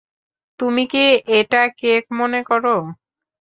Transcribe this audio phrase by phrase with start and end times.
[0.59, 1.03] তুমি কি
[1.39, 2.75] এটা কেক মনে করো?